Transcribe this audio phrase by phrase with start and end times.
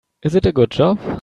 [0.23, 1.19] Is it a good job?